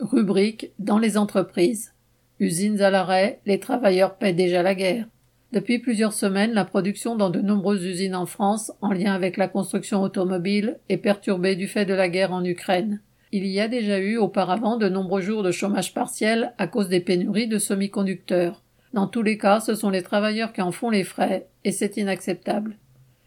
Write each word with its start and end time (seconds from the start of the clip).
Rubrique 0.00 0.72
dans 0.78 0.98
les 0.98 1.18
entreprises. 1.18 1.92
Usines 2.38 2.80
à 2.80 2.88
l'arrêt, 2.88 3.40
les 3.44 3.60
travailleurs 3.60 4.16
paient 4.16 4.32
déjà 4.32 4.62
la 4.62 4.74
guerre. 4.74 5.06
Depuis 5.52 5.78
plusieurs 5.78 6.14
semaines, 6.14 6.54
la 6.54 6.64
production 6.64 7.16
dans 7.16 7.28
de 7.28 7.42
nombreuses 7.42 7.84
usines 7.84 8.14
en 8.14 8.24
France, 8.24 8.72
en 8.80 8.92
lien 8.92 9.12
avec 9.12 9.36
la 9.36 9.46
construction 9.46 10.00
automobile, 10.00 10.78
est 10.88 10.96
perturbée 10.96 11.54
du 11.54 11.68
fait 11.68 11.84
de 11.84 11.92
la 11.92 12.08
guerre 12.08 12.32
en 12.32 12.42
Ukraine. 12.42 13.02
Il 13.30 13.44
y 13.46 13.60
a 13.60 13.68
déjà 13.68 13.98
eu 13.98 14.16
auparavant 14.16 14.78
de 14.78 14.88
nombreux 14.88 15.20
jours 15.20 15.42
de 15.42 15.52
chômage 15.52 15.92
partiel 15.92 16.54
à 16.56 16.66
cause 16.66 16.88
des 16.88 17.00
pénuries 17.00 17.48
de 17.48 17.58
semi-conducteurs. 17.58 18.62
Dans 18.94 19.06
tous 19.06 19.22
les 19.22 19.36
cas, 19.36 19.60
ce 19.60 19.74
sont 19.74 19.90
les 19.90 20.02
travailleurs 20.02 20.54
qui 20.54 20.62
en 20.62 20.72
font 20.72 20.88
les 20.88 21.04
frais, 21.04 21.46
et 21.64 21.72
c'est 21.72 21.98
inacceptable. 21.98 22.78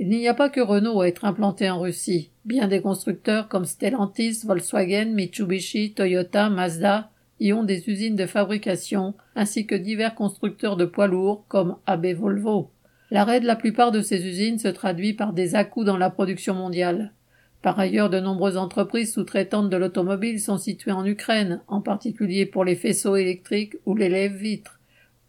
Il 0.06 0.10
n'y 0.10 0.28
a 0.28 0.34
pas 0.34 0.50
que 0.50 0.60
Renault 0.60 1.00
à 1.00 1.08
être 1.08 1.24
implanté 1.24 1.70
en 1.70 1.80
Russie. 1.80 2.30
Bien 2.44 2.68
des 2.68 2.82
constructeurs 2.82 3.48
comme 3.48 3.64
Stellantis, 3.64 4.42
Volkswagen, 4.44 5.14
Mitsubishi, 5.14 5.94
Toyota, 5.94 6.50
Mazda 6.50 7.10
y 7.40 7.54
ont 7.54 7.64
des 7.64 7.90
usines 7.90 8.18
de 8.18 8.26
fabrication, 8.26 9.14
ainsi 9.34 9.66
que 9.66 9.76
divers 9.76 10.14
constructeurs 10.14 10.76
de 10.76 10.84
poids 10.84 11.08
lourds 11.08 11.46
comme 11.48 11.78
AB 11.86 12.08
Volvo. 12.08 12.70
L'arrêt 13.12 13.40
de 13.40 13.46
la 13.46 13.56
plupart 13.56 13.94
de 13.94 14.02
ces 14.02 14.28
usines 14.28 14.60
se 14.60 14.68
traduit 14.68 15.14
par 15.14 15.32
des 15.32 15.56
à-coups 15.56 15.86
dans 15.86 15.96
la 15.96 16.10
production 16.10 16.54
mondiale. 16.54 17.14
Par 17.62 17.80
ailleurs, 17.80 18.10
de 18.10 18.20
nombreuses 18.20 18.58
entreprises 18.58 19.14
sous-traitantes 19.14 19.70
de 19.70 19.78
l'automobile 19.78 20.42
sont 20.42 20.58
situées 20.58 20.92
en 20.92 21.06
Ukraine, 21.06 21.62
en 21.70 21.80
particulier 21.80 22.46
pour 22.46 22.66
les 22.66 22.76
faisceaux 22.76 23.16
électriques 23.16 23.78
ou 23.86 23.96
les 23.96 24.10
lèvres-vitres. 24.10 24.82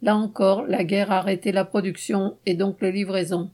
Là 0.02 0.16
encore, 0.16 0.66
la 0.66 0.83
guerre 0.83 1.12
a 1.12 1.19
arrêté 1.19 1.52
la 1.52 1.64
production 1.64 2.38
et 2.45 2.55
donc 2.55 2.83
les 2.83 2.91
livraisons. 2.91 3.50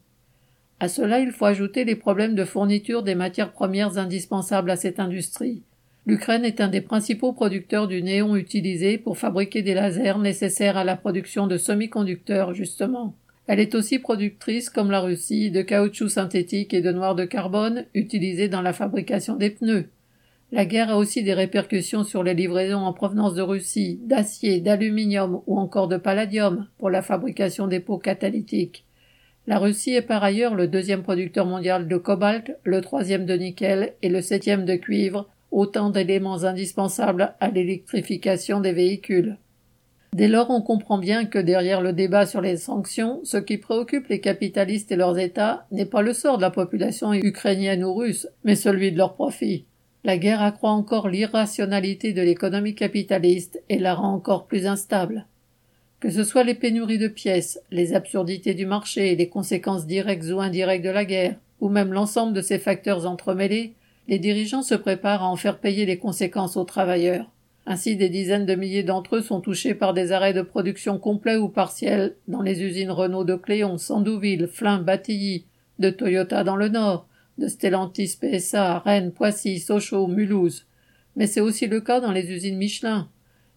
À 0.83 0.89
cela, 0.89 1.21
il 1.21 1.31
faut 1.31 1.45
ajouter 1.45 1.85
les 1.85 1.95
problèmes 1.95 2.35
de 2.35 2.45
fourniture 2.47 3.03
des 3.03 3.15
matières 3.15 3.53
premières 3.53 3.99
indispensables 3.99 4.71
à 4.71 4.77
cette 4.77 4.99
industrie. 4.99 5.63
L'Ukraine 6.07 6.47
est 6.47 6.63
un 6.63 6.69
des 6.69 6.81
principaux 6.81 7.35
producteurs 7.35 7.87
du 7.87 8.03
néon 8.03 8.35
utilisé 8.35 8.97
pour 8.97 9.19
fabriquer 9.19 9.61
des 9.61 9.75
lasers 9.75 10.19
nécessaires 10.19 10.79
à 10.79 10.85
la 10.85 10.97
production 10.97 11.47
de 11.47 11.59
semi-conducteurs, 11.59 12.55
justement. 12.55 13.15
Elle 13.47 13.61
est 13.61 13.75
aussi 13.75 13.99
productrice, 13.99 14.71
comme 14.71 14.91
la 14.91 15.01
Russie, 15.01 15.51
de 15.51 15.61
caoutchouc 15.61 16.09
synthétique 16.09 16.73
et 16.73 16.81
de 16.81 16.93
noir 16.93 17.15
de 17.15 17.27
carbone 17.27 17.85
utilisés 17.93 18.49
dans 18.49 18.63
la 18.63 18.73
fabrication 18.73 19.37
des 19.37 19.51
pneus. 19.51 19.91
La 20.51 20.65
guerre 20.65 20.91
a 20.91 20.97
aussi 20.97 21.23
des 21.23 21.35
répercussions 21.35 22.05
sur 22.05 22.23
les 22.23 22.35
livraisons 22.35 22.87
en 22.87 22.95
provenance 22.95 23.35
de 23.35 23.43
Russie, 23.43 24.01
d'acier, 24.03 24.61
d'aluminium 24.61 25.43
ou 25.47 25.59
encore 25.59 25.89
de 25.89 25.99
palladium 25.99 26.69
pour 26.79 26.89
la 26.89 27.03
fabrication 27.03 27.67
des 27.67 27.81
pots 27.81 27.99
catalytiques. 27.99 28.87
La 29.51 29.59
Russie 29.59 29.95
est 29.95 30.03
par 30.03 30.23
ailleurs 30.23 30.55
le 30.55 30.69
deuxième 30.69 31.03
producteur 31.03 31.45
mondial 31.45 31.89
de 31.89 31.97
cobalt, 31.97 32.57
le 32.63 32.81
troisième 32.81 33.27
de 33.27 33.35
nickel 33.35 33.95
et 34.01 34.09
le 34.09 34.23
septième 34.23 34.65
de 34.65 34.77
cuivre, 34.77 35.29
autant 35.51 35.91
d'éléments 35.91 36.45
indispensables 36.45 37.35
à 37.41 37.51
l'électrification 37.51 38.61
des 38.61 38.71
véhicules. 38.71 39.39
Dès 40.13 40.29
lors, 40.29 40.51
on 40.51 40.63
comprend 40.63 40.99
bien 40.99 41.25
que 41.25 41.41
derrière 41.41 41.81
le 41.81 41.93
débat 41.93 42.27
sur 42.27 42.41
les 42.41 42.59
sanctions, 42.59 43.19
ce 43.25 43.39
qui 43.39 43.59
préoccupe 43.59 44.07
les 44.07 44.21
capitalistes 44.21 44.93
et 44.93 44.97
leurs 44.97 45.19
États 45.19 45.67
n'est 45.73 45.85
pas 45.85 46.03
le 46.03 46.13
sort 46.13 46.37
de 46.37 46.43
la 46.43 46.53
population 46.53 47.13
ukrainienne 47.13 47.83
ou 47.83 47.93
russe, 47.93 48.29
mais 48.45 48.55
celui 48.55 48.93
de 48.93 48.99
leurs 48.99 49.15
profits. 49.15 49.67
La 50.05 50.17
guerre 50.17 50.43
accroît 50.43 50.71
encore 50.71 51.09
l'irrationalité 51.09 52.13
de 52.13 52.23
l'économie 52.23 52.77
capitaliste 52.77 53.61
et 53.69 53.81
la 53.81 53.95
rend 53.95 54.15
encore 54.15 54.47
plus 54.47 54.69
instable. 54.69 55.27
Que 56.01 56.09
ce 56.09 56.25
soit 56.25 56.45
les 56.45 56.55
pénuries 56.55 56.97
de 56.97 57.09
pièces, 57.09 57.61
les 57.71 57.93
absurdités 57.93 58.55
du 58.55 58.65
marché, 58.65 59.15
les 59.17 59.29
conséquences 59.29 59.87
directes 59.87 60.25
ou 60.31 60.41
indirectes 60.41 60.85
de 60.85 60.91
la 60.91 61.05
guerre, 61.05 61.37
ou 61.61 61.69
même 61.69 61.93
l'ensemble 61.93 62.33
de 62.33 62.41
ces 62.41 62.59
facteurs 62.59 63.07
entremêlés, 63.07 63.75
les 64.09 64.19
dirigeants 64.19 64.63
se 64.63 64.75
préparent 64.75 65.23
à 65.23 65.29
en 65.29 65.37
faire 65.37 65.59
payer 65.59 65.85
les 65.85 65.99
conséquences 65.99 66.57
aux 66.57 66.65
travailleurs. 66.65 67.31
Ainsi, 67.67 67.97
des 67.97 68.09
dizaines 68.09 68.47
de 68.47 68.55
milliers 68.55 68.83
d'entre 68.83 69.17
eux 69.17 69.21
sont 69.21 69.43
touchés 69.43 69.75
par 69.75 69.93
des 69.93 70.11
arrêts 70.11 70.33
de 70.33 70.41
production 70.41 70.99
complets 70.99 71.37
ou 71.37 71.51
partiels 71.51 72.17
dans 72.29 72.41
les 72.41 72.63
usines 72.63 72.91
Renault 72.91 73.25
de 73.25 73.35
Cléon, 73.35 73.77
Sandouville, 73.77 74.49
Flin, 74.49 74.79
Batilly, 74.79 75.45
de 75.79 75.91
Toyota 75.91 76.45
dans 76.45 76.57
le 76.57 76.69
Nord, 76.69 77.07
de 77.37 77.47
Stellantis 77.47 78.17
PSA, 78.19 78.79
Rennes, 78.79 79.13
Poissy, 79.13 79.61
Sochaux, 79.61 80.07
Mulhouse. 80.07 80.67
Mais 81.17 81.27
c'est 81.27 81.43
aussi 81.43 81.67
le 81.67 81.83
cas 81.83 82.01
dans 82.01 82.13
les 82.13 82.33
usines 82.33 82.57
Michelin, 82.57 83.09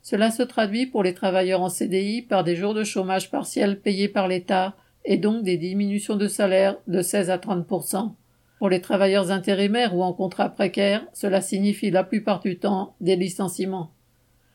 cela 0.03 0.31
se 0.31 0.44
traduit 0.44 0.86
pour 0.86 1.02
les 1.02 1.14
travailleurs 1.14 1.62
en 1.62 1.69
CDI 1.69 2.22
par 2.22 2.44
des 2.44 2.58
jours 2.58 2.74
de 2.74 2.84
chômage 2.84 3.31
partiel 3.31 3.80
payés 3.80 4.09
par 4.09 4.28
l'État 4.28 4.75
et 5.06 5.16
donc 5.16 5.44
des 5.44 5.56
diminutions 5.56 6.18
de 6.18 6.28
salaire 6.28 6.75
de 6.88 7.02
16 7.02 7.30
à 7.30 7.38
30% 7.38 8.12
Pour 8.59 8.69
les 8.69 8.81
travailleurs 8.81 9.31
intérimaires 9.31 9.96
ou 9.96 10.03
en 10.03 10.12
contrat 10.12 10.50
précaire, 10.50 11.06
cela 11.13 11.40
signifie 11.40 11.90
la 11.90 12.03
plupart 12.03 12.42
du 12.42 12.59
temps 12.59 12.96
des 13.00 13.16
licenciements. 13.16 13.92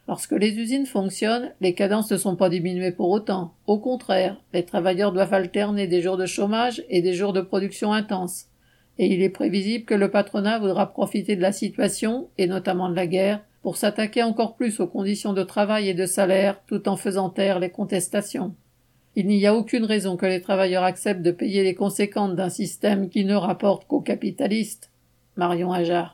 Lorsque 0.07 0.33
les 0.33 0.59
usines 0.59 0.87
fonctionnent, 0.87 1.51
les 1.63 1.75
cadences 1.75 2.11
ne 2.11 2.19
sont 2.19 2.37
pas 2.37 2.51
diminuées 2.51 2.93
pour 2.93 3.09
autant. 3.09 3.55
Au 3.67 3.79
contraire, 3.79 4.37
les 4.53 4.65
travailleurs 4.65 5.13
doivent 5.13 5.35
alterner 5.35 5.87
des 5.87 6.03
jours 6.03 6.19
de 6.19 6.27
chômage 6.27 6.83
et 6.91 7.01
des 7.01 7.15
jours 7.15 7.33
de 7.33 7.41
production 7.41 7.95
intense. 7.95 8.47
Et 8.99 9.07
il 9.07 9.23
est 9.23 9.31
prévisible 9.31 9.87
que 9.87 9.95
le 9.95 10.11
patronat 10.11 10.59
voudra 10.59 10.93
profiter 10.93 11.37
de 11.37 11.43
la 11.43 11.53
situation, 11.53 12.29
et 12.37 12.47
notamment 12.47 12.91
de 12.91 12.97
la 12.97 13.07
guerre, 13.07 13.41
pour 13.69 13.77
s'attaquer 13.77 14.23
encore 14.23 14.57
plus 14.57 14.81
aux 14.81 14.87
conditions 14.87 15.35
de 15.35 15.43
travail 15.43 15.91
et 15.91 15.95
de 15.95 16.07
salaire 16.07 16.59
tout 16.67 16.89
en 16.89 16.97
faisant 16.97 17.29
taire 17.29 17.59
les 17.59 17.69
contestations. 17.69 18.55
Il 19.15 19.27
n'y 19.27 19.47
a 19.47 19.55
aucune 19.55 19.85
raison 19.85 20.17
que 20.17 20.25
les 20.25 20.41
travailleurs 20.41 20.85
acceptent 20.85 21.21
de 21.21 21.33
payer 21.33 21.63
les 21.63 21.75
conséquences 21.75 22.35
d'un 22.35 22.49
système 22.49 23.11
qui 23.11 23.27
ne 23.27 23.35
rapporte 23.35 23.87
qu'aux 23.87 24.01
capitalistes. 24.01 24.91
Marion 25.37 25.71
Ajar. 25.71 26.07